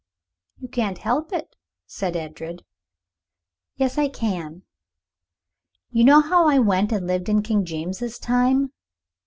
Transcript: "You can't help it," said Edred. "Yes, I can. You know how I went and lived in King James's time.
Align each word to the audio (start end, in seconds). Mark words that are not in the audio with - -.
"You 0.57 0.67
can't 0.67 0.97
help 0.97 1.31
it," 1.31 1.55
said 1.85 2.15
Edred. 2.15 2.65
"Yes, 3.75 3.99
I 3.99 4.07
can. 4.07 4.63
You 5.91 6.03
know 6.05 6.21
how 6.21 6.47
I 6.47 6.57
went 6.57 6.91
and 6.91 7.05
lived 7.05 7.29
in 7.29 7.43
King 7.43 7.65
James's 7.65 8.17
time. 8.17 8.71